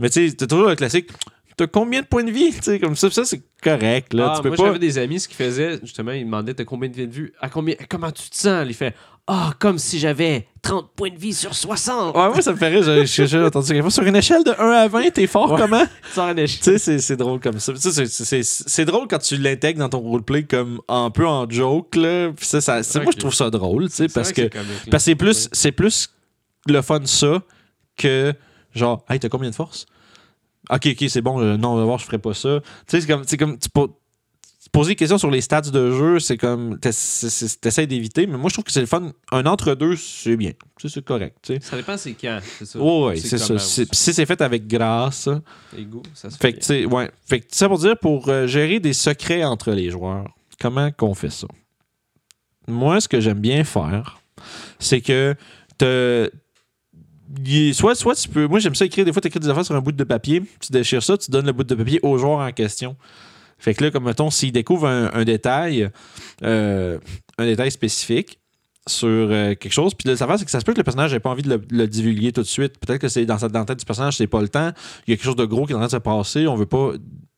[0.00, 1.10] Mais tu sais, t'as toujours le classique.
[1.58, 2.52] T'as combien de points de vie?
[2.80, 4.14] Comme ça, ça c'est correct.
[4.14, 4.30] Là.
[4.32, 4.64] Ah, tu peux moi pas.
[4.66, 7.32] j'avais des amis, ce qu'ils faisaient, justement, ils demandaient t'as combien de vie de vue?
[7.40, 8.64] À combien, comment tu te sens?
[8.66, 8.94] Il fait
[9.26, 12.14] Ah, comme si j'avais 30 points de vie sur 60.
[12.16, 13.04] Ouais, moi, ça me fait rire.
[13.04, 13.92] J'ai- entendu quelque chose.
[13.92, 15.58] Sur une échelle de 1 à 20, t'es fort Ouais.
[15.60, 15.84] comment?
[16.46, 17.72] Tu sais, c'est- drôle comme ça.
[17.76, 21.96] C'est- drôle quand tu l'intègres dans ton roleplay comme un peu en joke.
[21.96, 22.30] Là.
[22.34, 24.48] Puis ça, ça- c'est- Moi, je trouve ça drôle, tu sais, parce que,
[24.98, 26.08] c'est plus, c'est plus
[26.66, 27.42] le fun ça
[27.96, 28.32] que
[28.74, 29.84] genre, hey, t'as combien de force?
[30.70, 32.60] Ok, ok, c'est bon, euh, non, on va voir, je ferai pas ça.
[32.60, 33.98] Tu sais, c'est comme, c'est comme tu po-
[34.72, 38.26] poser des questions sur les stats de jeu, c'est comme, t'ess- c'est- c'est- t'essaies d'éviter,
[38.26, 39.12] mais moi, je trouve que c'est le fun.
[39.32, 40.52] Un entre-deux, c'est bien.
[40.84, 41.52] C'est correct.
[41.62, 42.78] Ça dépend c'est quand, c'est ça.
[42.78, 43.58] Ouais, c'est ça.
[43.92, 45.28] Si c'est fait avec grâce,
[45.78, 46.82] goûts, ça se fait fait.
[46.84, 47.10] que, ouais.
[47.24, 50.26] Fait que, ça pour dire, pour euh, gérer des secrets entre les joueurs,
[50.60, 51.46] comment qu'on fait ça?
[52.66, 54.20] Moi, ce que j'aime bien faire,
[54.78, 55.34] c'est que
[55.78, 56.30] te-
[57.44, 58.46] il- soit, soit tu peux.
[58.46, 59.04] Moi, j'aime ça écrire.
[59.04, 61.30] Des fois, tu écris des affaires sur un bout de papier, tu déchires ça, tu
[61.30, 62.96] donnes le bout de papier au joueur en question.
[63.58, 65.90] Fait que là, comme mettons, s'il découvre un, un détail,
[66.44, 66.98] euh,
[67.38, 68.38] un détail spécifique
[68.86, 71.12] sur euh, quelque chose, puis là, ça c'est que ça se peut que le personnage
[71.12, 72.78] n'ait pas envie de le, le divulguer tout de suite.
[72.78, 74.70] Peut-être que c'est dans, sa- dans la tête du personnage, c'est pas le temps.
[75.06, 76.46] Il y a quelque chose de gros qui est en train de se passer.
[76.46, 76.92] On veut pas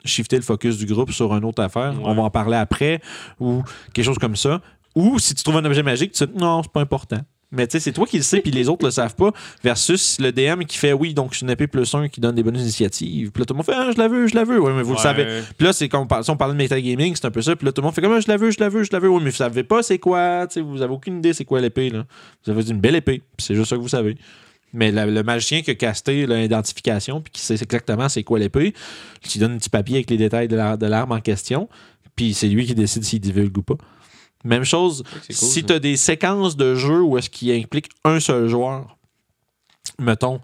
[0.04, 1.94] shifter le focus du groupe sur une autre affaire.
[1.94, 2.02] Ouais.
[2.04, 3.00] On va en parler après
[3.40, 3.62] ou
[3.94, 4.60] quelque chose comme ça.
[4.94, 7.20] Ou si tu trouves un objet magique, tu dis non, c'est pas important.
[7.52, 9.32] Mais tu sais, c'est toi qui le sais, puis les autres le savent pas,
[9.64, 12.34] versus le DM qui fait oui, donc je suis une épée plus 1 qui donne
[12.36, 13.32] des bonnes initiatives.
[13.32, 14.60] Puis là, tout le monde fait ah, je la veux, je la veux.
[14.60, 15.24] Oui, mais vous le savez.
[15.58, 17.56] Puis là, c'est quand on parle, si on parlait de metagaming, c'est un peu ça.
[17.56, 18.90] Puis là, tout le monde fait comme Ah, je la veux, je la veux, je
[18.92, 19.08] la veux.
[19.08, 20.46] Oui, mais vous savez pas c'est quoi.
[20.46, 21.90] tu sais, vous avez aucune idée c'est quoi l'épée.
[21.90, 22.04] là.
[22.44, 23.22] Vous avez une belle épée.
[23.38, 24.16] C'est juste ça que vous savez.
[24.72, 28.72] Mais la- le magicien qui a casté l'identification, puis qui sait exactement c'est quoi l'épée,
[29.22, 31.68] qui donne un petit papier avec les détails de la- de l'arme en question,
[32.14, 33.74] puis c'est lui qui décide s'il divulgue ou pas.
[34.44, 38.20] Même chose, cool, si tu as des séquences de jeu où est-ce qu'il implique un
[38.20, 38.96] seul joueur,
[39.98, 40.40] mettons,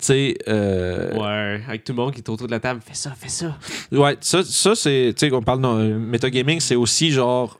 [0.00, 2.94] tu sais, euh, Ouais, avec tout le monde qui est autour de la table, fais
[2.94, 3.56] ça, fais ça.
[3.92, 5.14] Ouais, ça, ça c'est.
[5.16, 7.58] Tu sais, on parle de euh, metagaming, c'est aussi genre.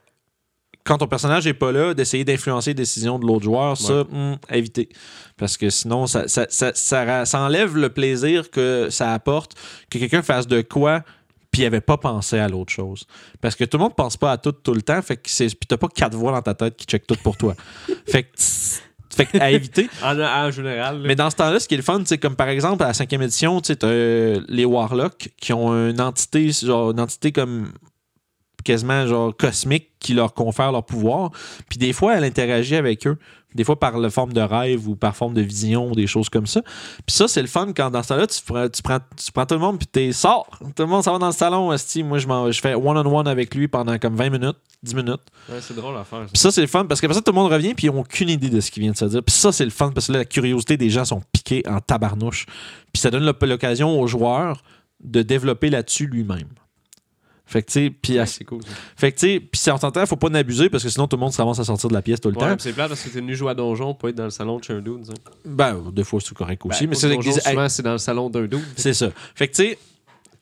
[0.83, 4.37] Quand ton personnage est pas là, d'essayer d'influencer les décisions de l'autre joueur, ça, hum,
[4.49, 4.89] éviter.
[5.37, 9.53] Parce que sinon, ça, ça, ça, ça enlève le plaisir que ça apporte
[9.91, 11.03] que quelqu'un fasse de quoi
[11.51, 13.05] puis il avait pas pensé à l'autre chose.
[13.41, 15.47] Parce que tout le monde pense pas à tout tout le temps, fait que c'est
[15.47, 17.55] puis t'as pas quatre voix dans ta tête qui check tout pour toi.
[18.07, 18.29] fait que
[19.15, 19.89] fait que à éviter.
[20.03, 21.07] En, en général, là.
[21.07, 22.93] Mais dans ce temps-là, ce qui est le fun, c'est comme par exemple à la
[22.93, 27.73] cinquième édition, tu euh, les Warlocks qui ont une entité, genre une entité comme
[28.63, 31.31] quasiment genre cosmique qui leur confère leur pouvoir.
[31.69, 33.17] Puis des fois, elle interagit avec eux.
[33.53, 36.29] Des fois par la forme de rêve ou par forme de vision ou des choses
[36.29, 36.61] comme ça.
[37.05, 39.45] Puis ça, c'est le fun quand dans ce temps-là, tu prends, tu prends, tu prends
[39.45, 40.47] tout le monde puis t'es sors.
[40.75, 41.73] Tout le monde s'en va dans le salon.
[41.73, 42.01] esti.
[42.03, 45.21] Moi, je, m'en- je fais one-on-one avec lui pendant comme 20 minutes, 10 minutes.
[45.49, 46.25] Ouais, c'est drôle à faire.
[46.27, 47.99] Puis ça, c'est le fun parce qu'après ça, tout le monde revient puis ils n'ont
[48.01, 49.21] aucune idée de ce qui vient de se dire.
[49.23, 51.79] Puis ça, c'est le fun parce que là, la curiosité des gens sont piqués en
[51.81, 52.45] tabarnouche.
[52.93, 54.61] Puis ça donne l'oc- l'occasion au joueur
[55.03, 56.47] de développer là-dessus lui-même.
[57.51, 58.63] Fait que, tu sais, puis Ouais, c'est cool.
[58.63, 58.69] ça.
[58.95, 61.17] fait que, tu sais, puis si on s'entend, faut pas n'abuser parce que sinon tout
[61.17, 62.55] le monde s'avance à sortir de la pièce tout le Ouais, temps.
[62.59, 64.63] c'est plate parce que t'es venu jouer à Donjon pour être dans le salon de
[64.63, 65.05] chez un dude.
[65.05, 65.13] ça.
[65.45, 66.83] Ben, des fois, c'est correct aussi.
[66.85, 68.61] Ben, mais c'est Donjon, des- souvent, c'est dans le salon d'un dude.
[68.77, 69.09] C'est ça.
[69.35, 69.77] Fait que, tu sais,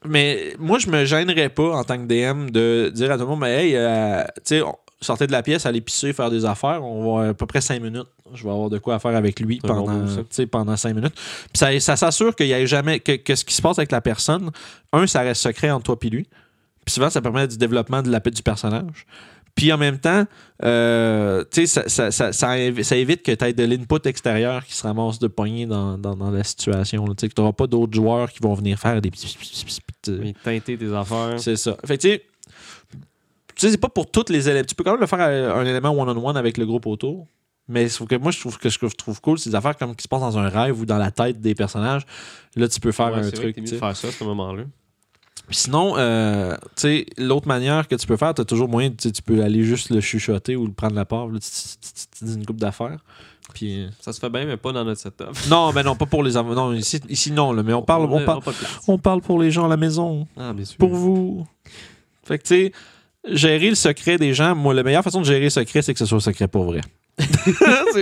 [0.06, 3.28] mais moi, je me gênerais pas en tant que DM de dire à tout le
[3.28, 6.45] monde, mais hey, euh, tu sais, on- sortez de la pièce, allez pisser, faire des
[6.45, 6.84] affaires.
[6.84, 8.08] On va à peu près 5 minutes.
[8.34, 10.06] Je vais avoir de quoi faire avec lui pendant,
[10.52, 11.15] pendant 5 minutes.
[11.15, 13.00] Puis ça, ça s'assure qu'il y ait jamais.
[13.00, 14.52] Que, que ce qui se passe avec la personne,
[14.93, 16.28] un, ça reste secret entre toi et lui.
[16.89, 19.06] Puis souvent, ça permet du développement de la, du personnage.
[19.54, 20.25] Puis en même temps,
[20.63, 24.08] euh, tu sais, ça, ça, ça, ça évi- ça évite que tu aies de l'input
[24.08, 27.06] extérieur qui se ramasse de poignée dans, dans, dans la situation.
[27.10, 29.12] Tu sais, que tu n'auras pas d'autres joueurs qui vont venir faire des
[30.43, 31.39] teinter tes affaires.
[31.39, 31.78] C'est ça.
[31.86, 32.10] Fait tu
[33.56, 34.65] sais, c'est pas pour toutes les éléments.
[34.65, 35.25] Tu peux quand même le faire à
[35.60, 37.28] un élément one-on-one avec le groupe autour.
[37.67, 39.95] Mais que moi, je trouve que ce que je trouve cool, c'est des affaires comme
[39.95, 42.02] qui se passent dans un rêve ou dans la tête des personnages.
[42.56, 43.54] Là, tu peux faire Ouais, un c'est truc.
[43.54, 44.63] t'es mieux tu de faire ça à ce moment-là.
[45.52, 49.10] Sinon, euh, tu sais, l'autre manière que tu peux faire, tu as toujours moyen, tu
[49.23, 51.28] peux aller juste le chuchoter ou le prendre la part.
[51.32, 52.99] Tu, dis une coupe d'affaires.
[53.54, 53.82] Puis.
[53.84, 55.30] euh, Ça se fait bien, mais pas dans notre setup.
[55.49, 58.23] Non, mais non, pas pour les Non, ici, ici non, là, mais on parle, on,
[58.23, 58.41] parle,
[58.88, 60.28] on parle pour les gens à la maison.
[60.38, 60.78] Ah, bien sûr.
[60.78, 61.47] pour vous.
[62.23, 62.71] Fait que, tu sais,
[63.25, 65.99] gérer le secret des gens, moi, la meilleure façon de gérer le secret, c'est que
[65.99, 66.82] ce soit secret pour vrai.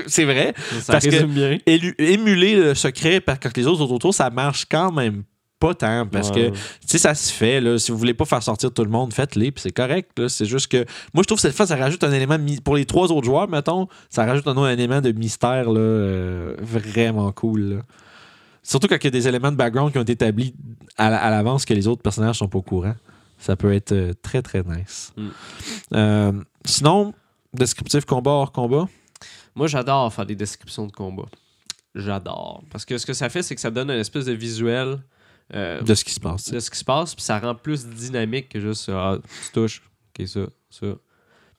[0.07, 0.53] C'est- vrai.
[0.81, 1.57] Ça parce que- bien.
[1.97, 5.23] Émuler le secret que les autres autour, ça marche quand même
[5.59, 6.51] pas tant parce Ouais.
[6.51, 9.13] que sais ça se fait là si vous voulez pas faire sortir tout le monde
[9.13, 12.03] faites-les puis c'est correct c'est juste que moi je trouve que cette fois ça rajoute
[12.03, 15.71] un élément pour les trois autres joueurs mettons ça rajoute un autre élément de mystère
[15.71, 17.75] là euh, vraiment cool là.
[18.61, 20.53] surtout quand il y a des éléments de background qui ont été établis
[20.97, 22.95] à l'avance que les autres personnages sont pas au courant
[23.39, 25.27] ça peut être euh, très très nice Mm.
[25.95, 26.31] Euh,
[26.65, 27.13] sinon
[27.53, 28.87] descriptif combat hors combat?
[29.55, 31.25] Moi, j'adore faire des descriptions de combat.
[31.95, 32.61] J'adore.
[32.71, 34.99] Parce que ce que ça fait, c'est que ça donne une espèce de visuel
[35.53, 37.85] euh, de ce qui se passe de ce qui se passe, puis ça rend plus
[37.87, 39.81] dynamique que juste ah, tu touches,
[40.17, 40.87] ok, ça, ça.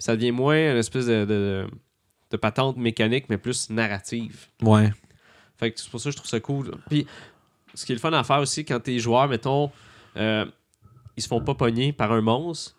[0.00, 1.66] Ça devient moins une espèce de, de,
[2.30, 4.46] de patente mécanique, mais plus narrative.
[4.62, 4.92] ouais
[5.56, 6.70] Fait que c'est pour ça que je trouve ça cool.
[6.88, 7.06] Puis
[7.74, 9.70] ce qui est le fun à faire aussi, quand tes joueurs, mettons,
[10.16, 10.44] euh,
[11.16, 12.76] ils se font pas pogner par un monstre,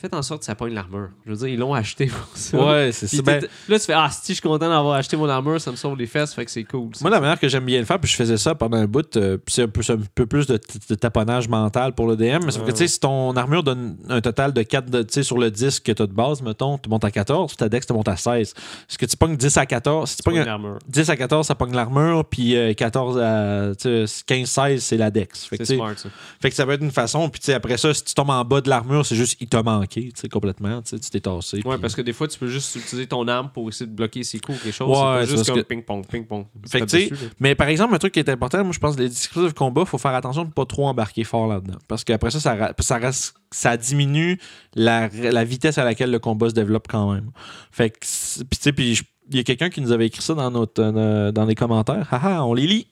[0.00, 1.08] faites en sorte que ça pogne l'armure.
[1.26, 2.56] Je veux dire, ils l'ont acheté pour ça.
[2.58, 5.28] ouais c'est ça Ben, là, tu fais Ah, si je suis content d'avoir acheté mon
[5.28, 6.94] armure, ça me sauve les fesses, fait que c'est cool.
[6.94, 7.00] ça.
[7.02, 9.16] Moi, la manière que j'aime bien le faire, puis je faisais ça pendant un bout,
[9.16, 10.58] euh, puis c'est un peu, c'est un peu plus de,
[10.88, 12.72] de taponnage mental pour le DM, mais sauf que, Ouais.
[12.72, 15.50] tu sais, si ton armure donne un total de 4 de, tu sais, sur le
[15.50, 17.92] disque que tu as de base, mettons, tu montes à 14, puis ta dex, tu
[17.92, 18.54] montes à 16.
[18.88, 20.08] Est-ce que tu pognes 10 à 14?
[20.10, 20.78] Si tu pognes pognes l'armure.
[20.88, 25.10] 10 à 14, ça pogne l'armure, puis euh, 14 à tu sais, 15-16, c'est la
[25.10, 25.46] dex.
[25.46, 26.08] Fait que, smart, ça.
[26.40, 28.30] fait que ça va être une façon, puis tu sais, après ça, si tu tombes
[28.30, 29.87] en bas de l'armure, c'est juste, il t'a manqué,
[30.30, 31.60] complètement, tu t'es tassé.
[31.64, 34.22] Ouais, parce que des fois, tu peux juste utiliser ton arme pour essayer de bloquer
[34.24, 34.88] ses coups ou quelque chose.
[34.88, 36.46] Ouais, c'est juste comme que- ping-pong, ping-pong.
[36.68, 37.24] Fait que, Tu tapes tu sais, dessus.
[37.40, 39.58] Mais par exemple, un truc qui est important, moi je pense que les descriptifs de
[39.58, 41.78] combat, il faut faire attention de ne pas trop embarquer fort là-dedans.
[41.88, 44.38] Parce qu'après ça, ça, ça, reste- ça diminue
[44.74, 47.30] la, la vitesse à laquelle le combat se développe quand même.
[47.70, 50.22] Fait que, puis tu sais, puis je- il y a quelqu'un qui nous avait écrit
[50.22, 52.06] ça dans, notre, euh, dans les commentaires.
[52.10, 52.86] Haha, on les lit.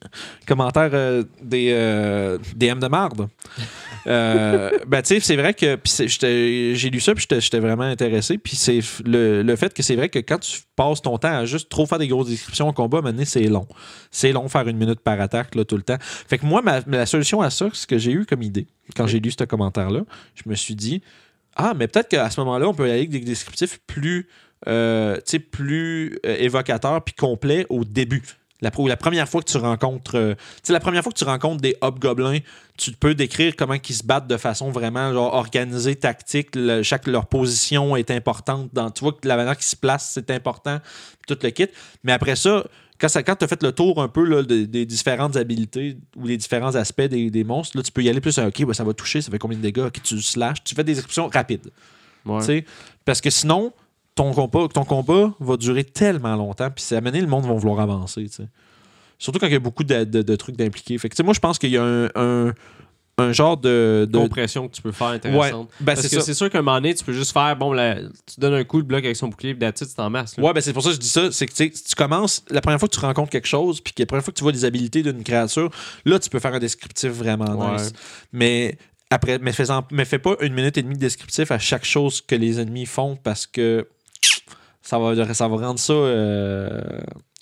[0.47, 3.29] Commentaires euh, des euh, DM de marde.
[4.07, 8.39] Euh, ben, tu c'est vrai que j'ai lu ça puis j'étais vraiment intéressé.
[8.39, 11.45] Puis c'est le, le fait que c'est vrai que quand tu passes ton temps à
[11.45, 13.67] juste trop faire des grosses descriptions au combat, maintenant, c'est long.
[14.11, 15.99] C'est long faire une minute par attaque là, tout le temps.
[16.01, 18.67] Fait que moi, ma, la solution à ça, ce que j'ai eu comme idée,
[18.97, 20.03] quand j'ai lu ce commentaire-là,
[20.35, 21.03] je me suis dit,
[21.57, 24.29] ah, mais peut-être qu'à ce moment-là, on peut aller avec des descriptifs plus,
[24.69, 25.19] euh,
[25.51, 28.23] plus euh, évocateurs puis complets au début.
[28.63, 31.61] La, première fois que tu rencontres, euh, tu sais, la première fois que tu rencontres
[31.61, 32.39] des hobgoblins,
[32.79, 36.49] tu peux décrire comment ils se battent de façon vraiment genre organisée, tactique.
[36.55, 38.71] Le- chaque leur position est importante.
[38.73, 40.79] Dans, tu vois que la manière qu'ils se placent, c'est important.
[41.29, 41.67] Tout le kit.
[42.03, 42.65] Mais après ça,
[42.99, 45.99] quand, ça, quand tu as fait le tour un peu là, de- des différentes habilités
[46.17, 48.39] ou des différents aspects des, des monstres, là, tu peux y aller plus.
[48.39, 49.81] OK, ouais, ça va toucher, ça fait combien de dégâts?
[49.87, 50.65] OK, tu slashes.
[50.65, 51.71] Tu fais des descriptions rapides.
[52.25, 52.43] Ouais.
[53.05, 53.73] Parce que sinon,
[54.17, 57.79] ton combat, ton combat va durer tellement longtemps, puis c'est amené, le monde va vouloir
[57.79, 58.29] avancer.
[58.29, 58.43] tu.
[59.19, 60.99] Surtout quand il y a beaucoup de, de- de trucs d'impliqués.
[60.99, 62.53] Fait que, tu moi, je pense qu'il y a un, un-
[63.19, 64.07] un genre de.
[64.11, 65.69] de- Compression que tu peux faire ouais, intéressante.
[65.81, 67.73] ben, Parce c'est que c'est sûr qu'à un moment donné, tu peux juste faire, bon,
[67.75, 70.37] tu donnes un coup, le bloc avec son bouclier, puis d'attitude, c'est en masse.
[70.37, 70.45] là.
[70.45, 71.31] Ouais, ben c'est pour ça que je dis ça.
[71.33, 74.03] C'est que tu tu commences, la première fois que tu rencontres quelque chose, puis que
[74.03, 75.71] la première fois que tu vois les habilités d'une créature,
[76.05, 77.77] là, tu peux faire un descriptif vraiment Ouais.
[77.79, 77.93] nice.
[78.33, 78.77] Mais
[79.09, 82.21] après, mais, fais-en- mais fais pas une minute et demie de descriptif à chaque chose
[82.21, 83.87] que les ennemis font parce que
[84.87, 86.81] ça va, ça va rendre ça euh,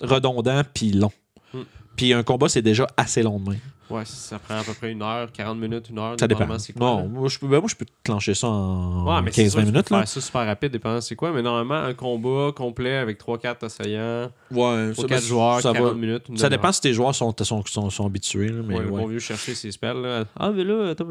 [0.01, 1.11] redondant puis long.
[1.53, 1.61] Hmm.
[1.95, 3.59] Puis un combat, c'est déjà assez long de même.
[3.87, 6.15] Ouais, ça prend à peu près une heure, 40 minutes, une heure.
[6.19, 6.47] Ça dépend.
[6.47, 9.47] quoi, Non, moi je, peux, ben, moi, je peux clencher ça en Ouais, mais c'est
[9.47, 9.89] sûr, 15-20 tu peux minutes.
[9.91, 9.97] Là.
[9.99, 11.31] faire ça super rapide, dépendant c'est quoi.
[11.31, 15.93] Mais normalement, un combat complet avec 3-4 assaillants, Ouais, 3-4 joueurs, ça 40 va.
[15.93, 16.23] minutes.
[16.35, 18.49] Ça dépend si tes joueurs sont, sont, sont, sont habitués.
[18.49, 18.89] là, mais Ouais, ouais.
[19.01, 20.01] bon vieux chercher ses spells.
[20.01, 20.23] Là.
[20.35, 21.05] Ah, mais là, attends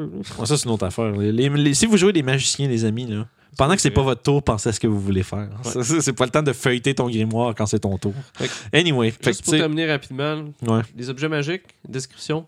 [0.44, 1.12] ça, c'est une autre affaire.
[1.12, 3.24] Les- les- si vous jouez des magiciens, les amis, là,
[3.56, 5.48] pendant que c'est pas votre tour, pensez à ce que vous voulez faire.
[5.64, 5.82] Ouais.
[6.00, 8.14] C'est pas le temps de feuilleter ton grimoire quand c'est ton tour.
[8.36, 10.82] Fait Anyway, fait que, Juste pour terminer rapidement, ouais.
[10.96, 12.46] les objets magiques, description.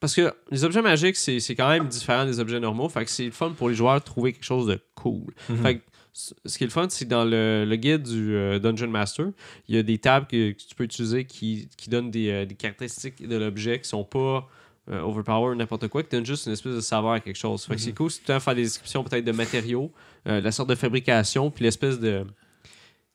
[0.00, 2.88] parce que les objets magiques, c'est quand même différent des objets normaux.
[2.88, 5.32] Fait que c'est le fun pour les joueurs de trouver quelque chose de cool.
[5.48, 5.56] Mhm.
[5.62, 8.58] Fait que ce qui est le fun, c'est que dans le, le guide du euh,
[8.58, 9.26] Dungeon Master,
[9.68, 12.44] il y a des tables que, que tu peux utiliser qui, qui donnent des, euh,
[12.46, 14.48] des caractéristiques de l'objet qui sont pas
[14.90, 17.64] euh, overpower n'importe quoi, qui donnent juste une espèce de saveur à quelque chose.
[17.64, 19.92] Fait que c'est cool si tu temps faire des descriptions peut-être de matériaux,
[20.26, 22.24] euh, la sorte de fabrication, puis l'espèce de.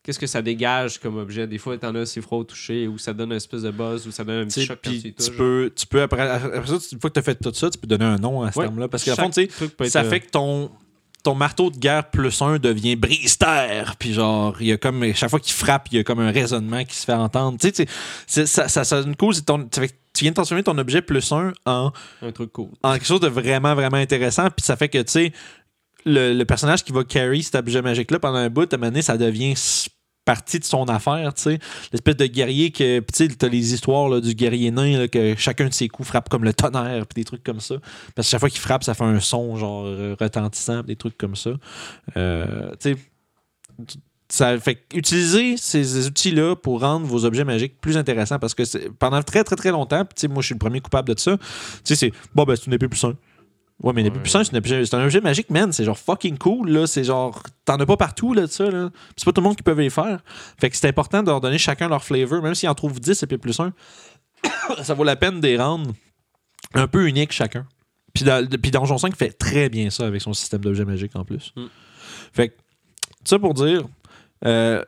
[0.02, 1.48] Qu'est-ce que ça dégage comme objet?
[1.48, 4.06] Des fois, t'en as, c'est froid au toucher, ou ça donne une espèce de buzz,
[4.06, 7.00] ou ça donne un petit choc puis tu peux, tu peux après, après ça, une
[7.00, 8.66] fois que tu as fait tout ça, tu peux donner un nom à ce Ouais.
[8.66, 8.86] terme-là.
[8.86, 10.70] Parce qu'à fond, tu sais, être, ça euh, fait que ton,
[11.24, 13.96] ton marteau de guerre plus un devient brise-terre.
[13.98, 16.30] Puis genre, il y a comme, chaque fois qu'il frappe, il y a comme un
[16.30, 17.58] raisonnement qui se fait entendre.
[17.60, 20.62] Tu sais, ça, ça, ça, une cause, ton, ça fait que tu viens de transformer
[20.62, 22.70] ton objet plus un en, un truc cool.
[22.82, 24.50] en quelque chose de vraiment, vraiment intéressant.
[24.50, 25.32] Puis ça fait que, tu sais,
[26.04, 28.90] le, le personnage qui va carry cet objet magique-là pendant un bout, à un moment
[28.90, 29.54] donné, ça devient
[30.26, 31.58] partie de son affaire, tu sais.
[31.92, 35.34] L'espèce de guerrier que, tu sais, t'as les histoires là, du guerrier nain, là, que
[35.38, 37.76] chacun de ses coups frappe comme le tonnerre, puis des trucs comme ça.
[38.14, 41.16] Parce que chaque fois qu'il frappe, ça fait un son, genre, euh, retentissant, des trucs
[41.16, 41.52] comme ça.
[42.16, 42.96] Euh, tu sais,
[44.28, 49.22] ça fait utiliser ces outils-là pour rendre vos objets magiques plus intéressants parce que pendant
[49.22, 51.36] très très très longtemps, puis tu sais, moi je suis le premier coupable de ça,
[51.38, 51.44] tu
[51.84, 53.16] sais, c'est bon, ben c'est une épée plus simple.
[53.82, 54.22] Ouais, mais une épée Ouais.
[54.22, 55.70] plus simple, c'est un objet magique, man.
[55.70, 56.86] C'est genre fucking cool, là.
[56.86, 58.88] C'est genre, t'en as pas partout, là, de ça, là.
[59.18, 60.20] C'est pas tout le monde qui peut les faire.
[60.58, 63.22] Fait que c'est important de leur donner chacun leur flavor, même s'ils en trouvent 10
[63.22, 63.74] épées plus 1.
[64.82, 65.92] ça vaut la peine de les rendre
[66.72, 67.66] un peu uniques chacun.
[68.14, 71.24] Puis, dans- puis Donjon 5 fait très bien ça avec son système d'objets magiques en
[71.26, 71.52] plus.
[71.54, 71.66] Mm.
[72.32, 72.54] Fait que,
[73.24, 73.82] ça pour dire,
[74.46, 74.82] euh,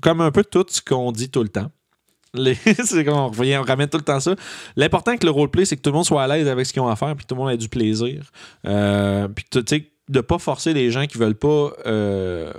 [0.00, 1.70] comme un peu tout ce qu'on dit tout le temps.
[2.32, 2.56] Les-
[3.08, 4.36] on, revient- on ramène tout le temps ça.
[4.76, 6.80] L'important avec le roleplay, c'est que tout le monde soit à l'aise avec ce qu'ils
[6.82, 8.30] ont à faire, puis que tout le monde ait du plaisir.
[8.66, 12.52] Euh, puis tu sais, de pas forcer les gens qui veulent pas euh,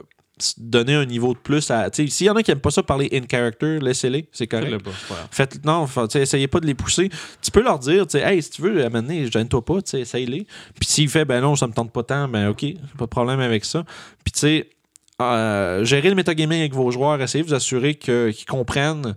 [0.58, 1.90] donner un niveau de plus à.
[1.94, 4.66] S'il y en a qui aiment pas ça parler in character, laissez-les, c'est correct.
[4.72, 5.28] Faites-le pas, grave.
[5.32, 5.86] Faites, non,
[6.16, 7.10] essayez pas de les pousser.
[7.42, 10.48] Tu peux leur dire, hey, si tu veux, amener, gêne-toi pas, essaye-les.
[10.80, 12.66] Puis s'il fait, ben non, ça me tente pas tant, ben ok,
[12.98, 13.84] pas de problème avec ça.
[14.26, 14.70] Puis tu sais,
[15.22, 19.16] euh, gérer le metagaming avec vos joueurs, essayez de vous assurer qu'ils comprennent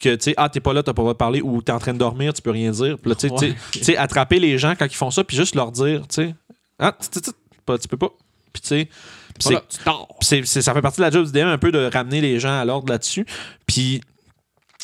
[0.00, 1.98] que, tu sais, ah, t'es pas là, t'as pas parler, ou t'es en train de
[1.98, 2.98] dormir, tu peux rien dire.
[2.98, 3.96] Puis là, tu sais, Ouais.
[3.96, 6.34] attraper les gens quand ils font ça, puis juste leur dire, tu sais,
[6.78, 6.92] ah,
[7.64, 8.10] pas- tu peux pas.
[8.52, 8.88] Puis tu sais,
[9.44, 9.62] Voilà,
[10.22, 12.58] c'est- ça fait partie de la job du DM un peu de ramener les gens
[12.58, 13.26] à l'ordre là-dessus.
[13.66, 14.00] Puis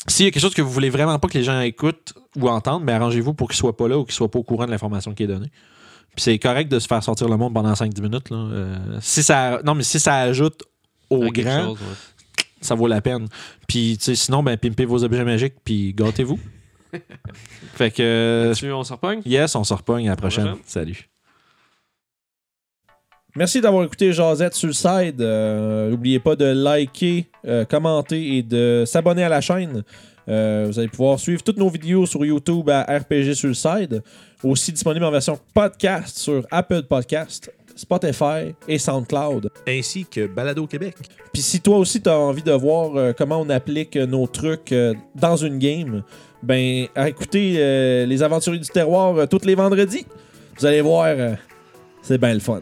[0.07, 2.47] s'il y a quelque chose que vous voulez vraiment pas que les gens écoutent ou
[2.49, 4.71] entendent, mais arrangez-vous pour qu'ils soient pas là ou qu'ils soient pas au courant de
[4.71, 5.49] l'information qui est donnée.
[6.15, 8.29] Puis c'est correct de se faire sortir le monde pendant 5-10 minutes.
[8.29, 8.37] Là.
[8.37, 10.63] Euh, si ça, non, mais si ça ajoute
[11.09, 12.45] au À grand, chose, ouais.
[12.61, 13.27] ça vaut la peine.
[13.67, 16.39] Puis sinon, ben, pimpez vos objets magiques puis gâtez-vous.
[17.73, 19.21] fait que, euh, on se repogne?
[19.25, 20.45] yes, on se repogne à la prochaine.
[20.45, 20.63] prochaine.
[20.65, 21.09] Salut.
[23.35, 24.13] Merci d'avoir écouté le
[24.73, 25.19] side.
[25.21, 29.83] Euh, N'oubliez pas de liker, euh, commenter et de s'abonner à la chaîne.
[30.29, 34.03] Euh, vous allez pouvoir suivre toutes nos vidéos sur YouTube à RPG sur le side.
[34.43, 39.49] Aussi disponible en version podcast sur Apple Podcast, Spotify et SoundCloud.
[39.67, 40.95] ainsi que Balado Québec.
[41.31, 44.27] Puis si toi aussi tu as envie de voir euh, comment on applique euh, nos
[44.27, 46.03] trucs euh, dans une game,
[46.41, 50.05] ben à écouter euh, les aventuriers du terroir tous les vendredis.
[50.59, 51.15] Vous allez voir,
[52.03, 52.61] c'est bien le fun.